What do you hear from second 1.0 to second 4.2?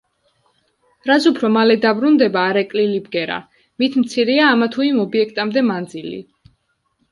რაც უფრო მალე დაბრუნდება არეკლილი ბგერა, მით